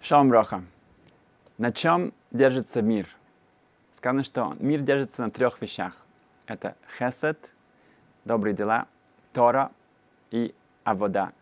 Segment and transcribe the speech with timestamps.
[0.00, 0.64] Шалом Роха.
[1.58, 3.06] На чем держится мир?
[3.92, 6.06] Сказано, что мир держится на трех вещах.
[6.46, 7.52] Это хесед,
[8.24, 8.86] добрые дела,
[9.34, 9.70] Тора
[10.30, 10.54] и
[10.84, 11.32] авода,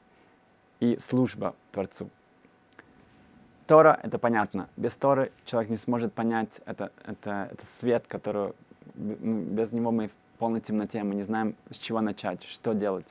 [0.80, 2.10] и служба Творцу.
[3.68, 4.68] Тора— это понятно.
[4.77, 8.54] Без Торы человек не сможет понять, это, это, это свет, который
[8.96, 13.06] без него мы в полной темноте, мы не знаем, с чего начать, что делать.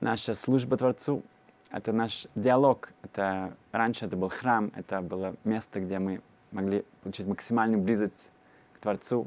[0.00, 1.22] Наша служба Творцу—
[1.72, 2.90] это наш диалог.
[3.02, 6.20] Это, раньше это был храм, это было место, где мы
[6.52, 8.30] могли получить максимальную близость
[8.74, 9.26] к Творцу.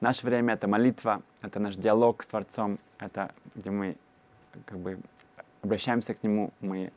[0.00, 3.96] В наше время это молитва, это наш диалог с Творцом, это где мы
[4.64, 4.98] как бы
[5.62, 6.90] обращаемся к Нему, мы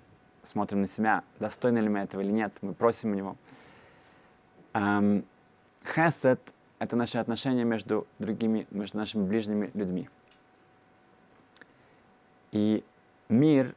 [0.43, 3.35] смотрим на себя, достойны ли мы этого или нет, мы просим у Него.
[4.73, 5.25] Эм,
[5.85, 6.39] хесед—
[6.79, 10.09] это наши отношения между другими, между нашими ближними людьми.
[12.53, 12.85] И
[13.27, 13.75] мир,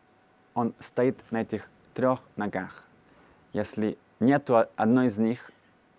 [0.60, 2.84] он стоит на этих трех ногах.
[3.52, 5.51] Если нету одной из них,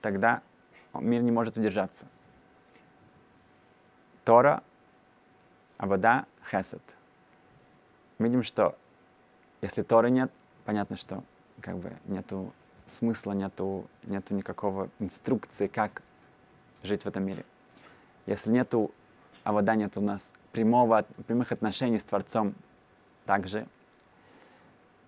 [0.01, 0.41] тогда
[0.93, 2.05] мир не может удержаться.
[4.23, 4.61] Тора,
[5.77, 6.81] а вода— хесед.
[8.19, 8.77] Видим, что
[9.61, 10.31] если Торы нет,
[10.63, 11.23] понятно, что
[11.59, 12.53] как бы нету
[12.85, 16.03] смысла, нету, нету никакого инструкции, как
[16.83, 17.45] жить в этом мире.
[18.27, 18.91] Если нету,
[19.43, 22.53] а вода нет у нас прямого, прямых отношений с Творцом,
[23.25, 23.67] также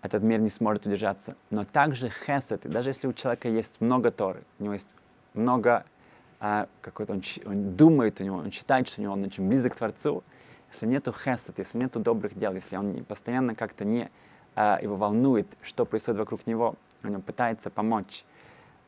[0.04, 1.36] этот мир не сможет удержаться.
[1.50, 4.96] Но также хесед, даже если у человека есть много Торы, у него есть
[5.34, 5.86] много
[6.40, 9.74] а, какой-то, он, он думает у него, он считает, что у него он очень близок
[9.74, 10.24] к Творцу,
[10.70, 14.12] если нету хесед, если нету добрых дел, если он постоянно как-то не
[14.56, 18.26] а, его волнует, что происходит вокруг него, он пытается помочь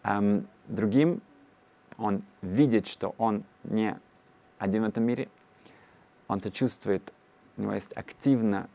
[0.04, 1.22] эм, другим,
[1.98, 3.98] он видит, что он не
[4.60, 5.30] один в этом мире,
[6.28, 7.14] он сочувствует,
[7.56, 8.68] у него есть активно,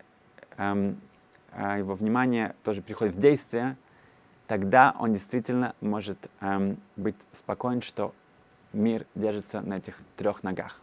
[1.57, 3.77] его внимание тоже приходит в действие,
[4.47, 8.15] тогда он действительно может эм, быть спокоен, что
[8.73, 10.81] мир держится на этих трех ногах.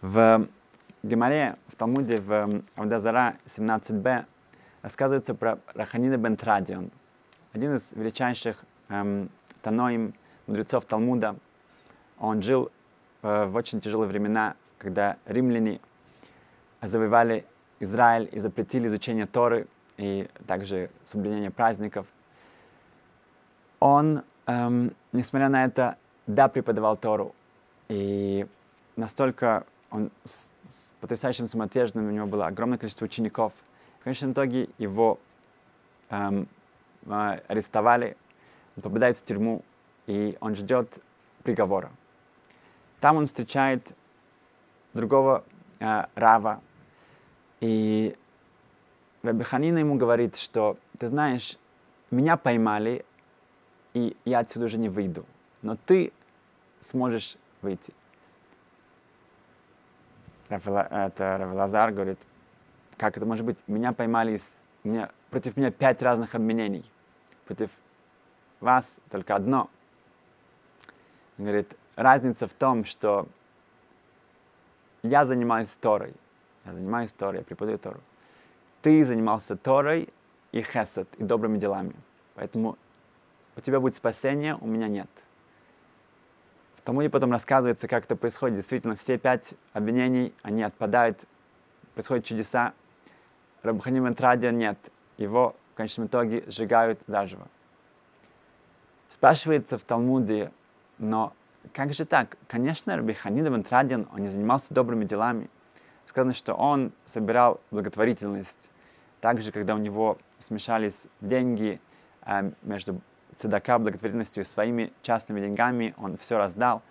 [0.00, 0.46] В
[1.02, 4.24] Гемаре, в Талмуде, в Авдазара 17b
[4.82, 6.90] рассказывается про Раханида бен Традион,
[7.52, 9.30] один из величайших эм,
[9.62, 10.14] таноим,
[10.46, 11.36] мудрецов Талмуда.
[12.18, 12.70] Он жил
[13.22, 15.80] э, в очень тяжелые времена, когда римляне
[16.82, 17.44] завоевали
[17.80, 19.66] Израиль и запретили изучение Торы
[19.96, 22.06] и также соблюдение праздников.
[23.80, 27.34] Он, эм, несмотря на это, да, преподавал Тору.
[27.88, 28.46] И
[28.96, 33.52] настолько он с, с потрясающим самоотверженным, у него было огромное количество учеников.
[34.00, 35.18] В конечном итоге его
[36.10, 36.48] эм,
[37.06, 38.16] э, арестовали,
[38.76, 39.62] он попадает в тюрьму,
[40.06, 40.98] и он ждет
[41.42, 41.90] приговора.
[43.00, 43.94] Там он встречает
[44.94, 45.44] другого
[45.80, 46.60] э, Рава,
[47.60, 48.16] и
[49.22, 51.58] Раби Ханина ему говорит, что, ты знаешь,
[52.10, 53.04] меня поймали,
[53.94, 55.24] и я отсюда уже не выйду,
[55.62, 56.12] но ты
[56.80, 57.92] сможешь выйти.
[60.48, 62.20] Это Равелазар говорит,
[62.96, 63.58] как это может быть?
[63.66, 64.38] Меня поймали,
[64.84, 66.84] меня, против меня пять разных обвинений.
[67.46, 67.70] Против
[68.60, 69.68] вас только одно.
[71.38, 73.26] Он говорит, разница в том, что
[75.02, 76.14] я занимаюсь Торой.
[76.66, 78.00] Я занимаюсь Торой, я преподаю Тору.
[78.82, 80.08] Ты занимался Торой
[80.52, 81.94] и хесед, и добрыми делами.
[82.34, 82.76] Поэтому
[83.56, 85.08] у тебя будет спасение, у меня нет.
[86.76, 88.56] В Талмуде потом рассказывается, как это происходит.
[88.56, 91.24] Действительно, все пять обвинений, они отпадают,
[91.94, 92.74] происходят чудеса.
[93.62, 94.78] Рабханим Энтрадия нет.
[95.16, 97.48] Его в конечном итоге сжигают заживо.
[99.08, 100.50] Спрашивается в Талмуде,
[100.98, 101.32] но
[101.72, 102.36] как же так?
[102.48, 105.48] Конечно, Раби Ханин ибн Традин, он не занимался добрыми делами.
[106.06, 108.70] Сказано, что он собирал благотворительность.
[109.20, 111.80] Также, когда у него смешались деньги
[112.24, 113.00] э, между
[113.36, 116.82] цедака, благотворительностью и своими частными деньгами, он все раздал.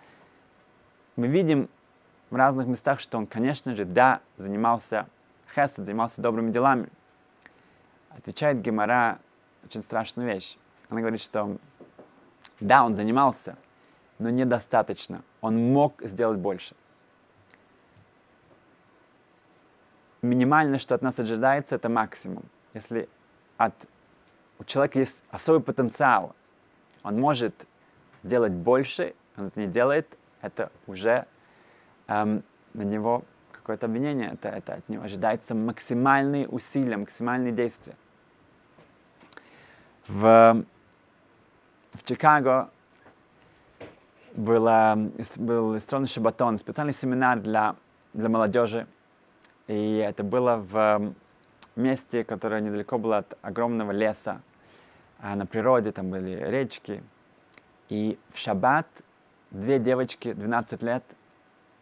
[1.16, 1.70] Мы видим
[2.30, 5.08] в разных местах, что он, конечно же, да, занимался
[5.48, 6.90] хесед, занимался добрыми делами.
[8.10, 9.20] Отвечает Гемора
[9.64, 10.58] очень страшную вещь.
[10.90, 11.58] Она говорит, что
[12.60, 13.58] да, он занимался,
[14.20, 15.24] но недостаточно.
[15.42, 16.76] Он мог сделать больше.
[20.26, 22.44] Минимальное, что от нас ожидается, это максимум.
[22.74, 23.08] Если
[23.58, 23.74] от,
[24.60, 26.36] у человека есть особый потенциал,
[27.04, 27.68] он может
[28.24, 31.26] делать больше, он это не делает, это уже
[32.08, 32.44] эм,
[32.74, 37.96] на него какое-то обвинение, это, это от него ожидается максимальные усилия, максимальные действия.
[40.08, 40.64] В,
[41.94, 42.70] в Чикаго
[44.36, 47.76] было, был электронный шабатон, специальный семинар для,
[48.14, 48.88] для молодежи.
[49.68, 51.14] И это было в
[51.76, 54.42] месте, которое недалеко было от огромного леса.
[55.20, 57.04] а на природе, там были речки.
[57.90, 58.88] И в шаббат
[59.52, 61.04] две девочки, 12 лет,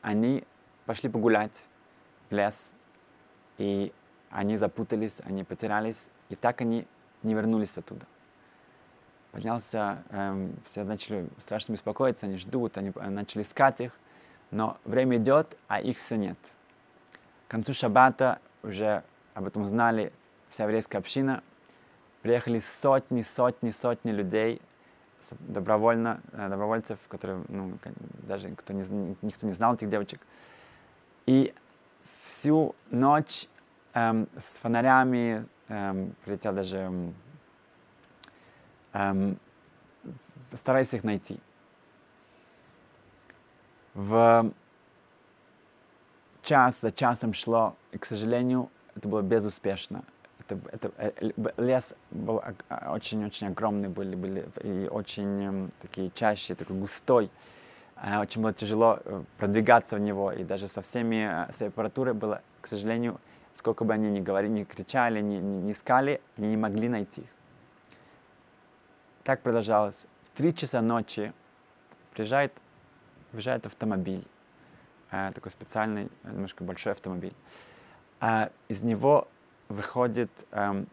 [0.02, 0.44] они
[0.86, 1.68] пошли погулять
[2.30, 2.74] в лес,
[3.58, 3.92] и
[4.30, 6.88] они запутались, они потерялись, и так они
[7.24, 8.06] не вернулись оттуда.
[9.32, 13.98] Поднялся, эм, все начали страшно беспокоиться, они ждут, они э, начали искать их,
[14.52, 16.38] но время идет, а их все нет.
[17.54, 19.04] Концу шаббата уже
[19.36, 20.12] об этом знали
[20.50, 21.44] вся еврейская община,
[22.24, 24.60] приехали сотни, сотни, сотни людей,
[25.38, 27.78] добровольно, э, добровольцев, которые, ну,
[28.28, 30.20] даже кто не, никто не знал этих девочек.
[31.28, 31.54] И
[32.24, 33.48] всю ночь
[33.94, 36.92] эм, с фонарями эм, прилетел даже
[38.94, 39.38] эм,
[40.54, 41.40] стараясь их найти.
[43.94, 44.52] В
[46.44, 50.04] час за часом шло, и, к сожалению, это было безуспешно.
[50.40, 57.30] Это, это, э, лес был очень-очень огромный, были, были и очень такие чаще, такой густой.
[57.96, 62.42] Э, очень было тяжело э, продвигаться в него, и даже со всеми, с аппаратурой было,
[62.62, 63.20] к сожалению,
[63.54, 67.22] сколько бы они ни говорили, ни кричали, ни, ни, ни искали, они не могли найти
[67.22, 67.28] их.
[69.24, 70.08] Так продолжалось.
[70.26, 71.32] В три часа ночи
[72.14, 72.52] приезжает,
[73.32, 74.28] приезжает автомобиль,
[75.34, 77.34] такой специальный, немножко большой автомобиль
[78.26, 79.28] а из него
[79.68, 80.88] выходят эм,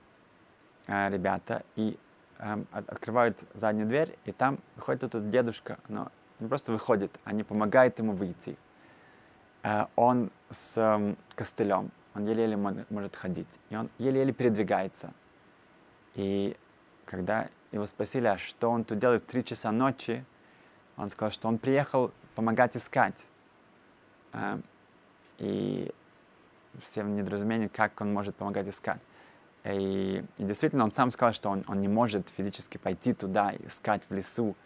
[0.88, 1.96] э, ребята и
[2.40, 8.00] эм, открывают заднюю дверь, и там выходит этот дедушка, но не просто выходит, они помогают
[8.00, 8.56] ему выйти.
[9.62, 15.12] Э, он с э, костылем, он еле-еле может ходить, и он еле-еле передвигается.
[16.16, 16.56] И
[17.04, 20.24] когда его спросили, а что он тут делает в три часа ночи,
[20.96, 23.14] он сказал, что он приехал помогать искать.
[24.32, 24.58] Э,
[25.38, 25.90] и
[26.82, 29.00] всем недоразумением, как он может помогать искать.
[29.64, 34.02] И, и действительно, он сам сказал, что он, он не может физически пойти туда искать
[34.08, 34.56] в лесу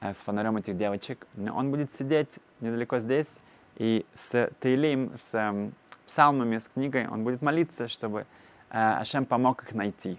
[0.00, 3.40] э, с фонарем этих девочек, но он будет сидеть недалеко здесь
[3.76, 5.70] и с Тейлим, с э,
[6.06, 8.26] псалмами, с книгой, он будет молиться, чтобы
[8.70, 10.18] э, Ашем помог их найти.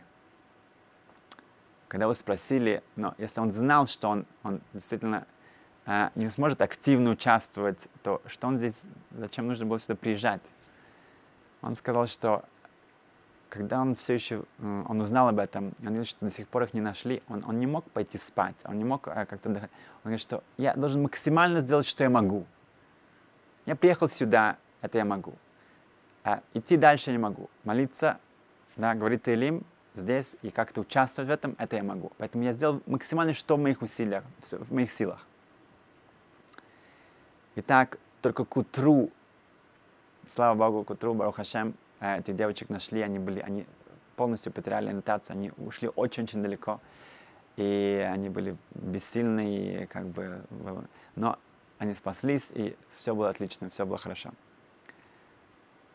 [1.88, 5.37] Когда вы спросили, но если он знал, что он, он действительно э,
[6.16, 10.42] не сможет активно участвовать, то что он здесь, зачем нужно было сюда приезжать?
[11.62, 12.44] он сказал, что
[13.50, 16.74] когда он все еще, он узнал об этом, он говорит, что до сих пор их
[16.74, 19.72] не нашли, он, он не мог пойти спать, он не мог э, как-то отдыхать.
[19.98, 22.46] Он говорит, что я должен максимально сделать, что я могу.
[23.66, 25.34] Я приехал сюда, это я могу.
[26.24, 27.50] А идти дальше я не могу.
[27.64, 28.20] Молиться,
[28.76, 29.64] да, говорит Илим
[29.96, 32.12] здесь и как-то участвовать в этом, это я могу.
[32.18, 35.26] Поэтому я сделал максимально, что в моих усилиях, в моих силах.
[37.60, 39.10] Итак, только к утру
[40.28, 43.66] слава Богу, к утру, Барух э, этих девочек нашли, они были, они
[44.16, 46.80] полностью потеряли ориентацию, они ушли очень-очень далеко,
[47.56, 50.40] и они были бессильны, как бы,
[51.16, 51.40] но
[51.80, 54.30] они спаслись, и все было отлично, все было хорошо.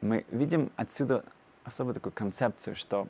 [0.00, 1.24] Мы видим отсюда
[1.62, 3.06] особую такую концепцию, что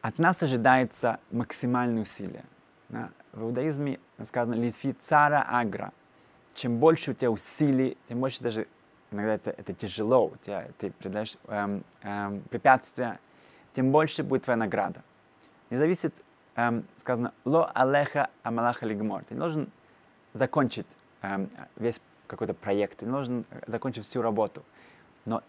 [0.00, 2.44] от нас ожидается максимальное усилие.
[3.32, 5.92] В иудаизме сказано «литфи цара агра».
[6.54, 8.66] Чем больше у тебя усилий, тем больше даже
[9.10, 13.18] иногда это, это тяжело, у тебя, ты преодолеешь эм, эм, препятствия,
[13.72, 15.02] тем больше будет твоя награда.
[15.70, 16.14] Не зависит,
[16.56, 19.24] эм, сказано, ло алеха амалаха лигмор.
[19.24, 19.70] Ты должен
[20.32, 20.86] закончить
[21.22, 24.62] эм, весь какой-то проект, ты должен закончить всю работу,
[25.24, 25.42] но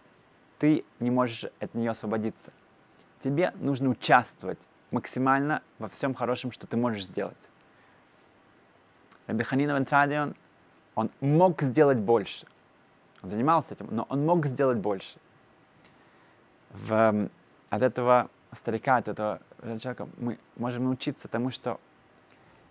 [0.58, 2.52] ты не можешь от нее освободиться.
[3.20, 4.58] Тебе нужно участвовать
[4.90, 7.36] максимально во всем хорошем, что ты можешь сделать.
[9.26, 10.34] Рабиханин Вентрадион,
[10.94, 12.46] он мог сделать больше.
[13.22, 15.18] Он занимался этим, но он мог сделать больше.
[16.70, 17.30] В, эм,
[17.70, 21.80] от этого старика, от этого человека мы можем научиться тому, что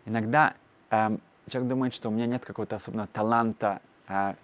[0.05, 0.53] иногда
[0.89, 4.35] эм, человек думает, что у меня нет какого-то особенного таланта э,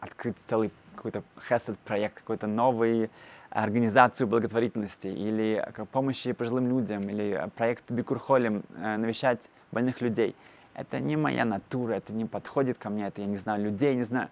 [0.00, 3.10] открыть целый какой-то хесед проект, какой-то новый
[3.50, 10.34] организацию благотворительности или помощи пожилым людям, или проект Бикурхолем, э, навещать больных людей–
[10.74, 14.04] это не моя натура, это не подходит ко мне, это я не знаю людей, не
[14.04, 14.28] знаю.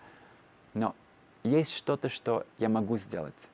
[0.74, 0.94] Но
[1.42, 3.48] есть что-то, что я могу сделать.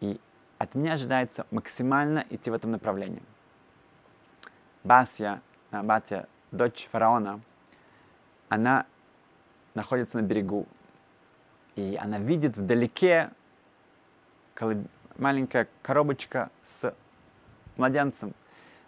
[0.00, 0.20] И
[0.58, 3.22] от меня ожидается максимально идти в этом направлении.
[4.84, 7.40] Басья, а, Батя, дочь фараона,
[8.48, 8.86] она
[9.74, 10.66] находится на берегу.
[11.74, 13.30] И она видит вдалеке
[15.18, 16.94] маленькая коробочка с
[17.76, 18.34] младенцем–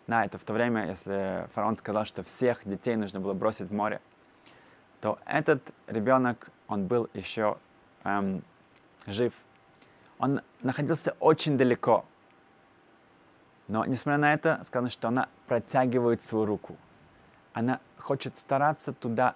[0.09, 3.75] да, это в то время, если фараон сказал, что всех детей нужно было бросить в
[3.75, 4.01] море,
[5.03, 7.59] то этот ребенок, он был еще
[8.05, 8.43] эм,
[9.07, 9.35] жив.
[10.19, 12.07] Он находился очень далеко.
[13.69, 16.77] Но, несмотря на это, сказано, что она протягивает свою руку.
[17.53, 19.35] Она хочет стараться туда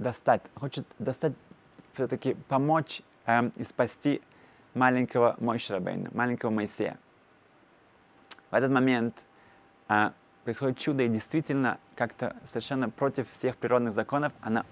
[0.00, 1.34] достать, хочет достать,
[1.92, 4.22] все-таки помочь эм, и спасти
[4.74, 6.98] маленького Мойшрабейна, маленького Моисея.
[8.50, 9.24] В этот момент
[9.90, 10.10] э,
[10.44, 14.64] происходит чудо, и действительно, как-то совершенно против всех природных законов, она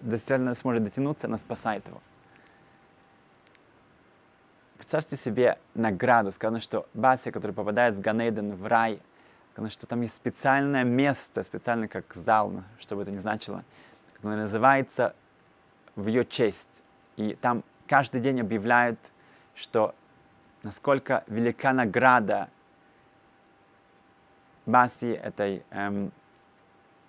[0.00, 2.00] действительно сможет дотянуться, она спасает его.
[4.76, 6.32] Представьте себе награду.
[6.32, 9.00] Сказано, что Бася, который попадает в Ганейден, в рай,
[9.52, 13.64] сказано, что там есть специальное место, специально как зал, что бы это ни значило,
[14.14, 15.14] которое называется
[15.94, 16.82] в ее честь.
[17.16, 18.98] И там каждый день объявляют,
[19.54, 19.94] что
[20.62, 22.48] насколько велика награда
[24.66, 26.12] Баси, этой эм,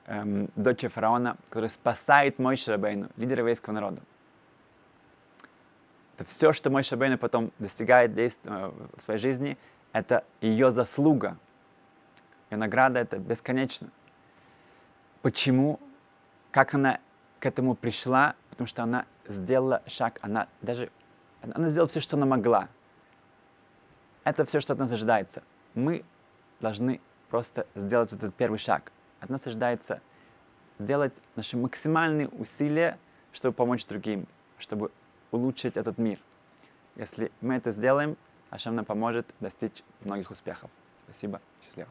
[0.06, 4.02] эм, дочери фараона, которая спасает Мой Шрабейну, лидера еврейского народа.
[6.16, 9.58] Это все, что мой Шабейна потом достигает действия в своей жизни,
[9.94, 11.38] это ее заслуга.
[12.50, 13.90] Ее награда это бесконечно.
[15.22, 15.80] Почему?
[16.52, 17.00] Как она
[17.40, 18.36] к этому пришла?
[18.52, 20.92] Потому что она сделала шаг, она даже
[21.42, 22.70] она сделала все, что она могла.
[24.24, 25.44] Это все, что от нас ожидается.
[25.74, 26.06] Мы
[26.62, 27.02] должны
[27.34, 28.92] просто сделать этот первый шаг.
[29.20, 30.02] От нас ожидается
[30.78, 33.00] сделать наши максимальные усилия,
[33.32, 34.28] чтобы помочь другим,
[34.60, 34.92] чтобы
[35.32, 36.20] улучшить этот мир.
[36.96, 38.18] Если мы это сделаем,
[38.52, 40.70] Ашем нам поможет достичь многих успехов.
[41.06, 41.42] Спасибо.
[41.64, 41.90] Счастливо.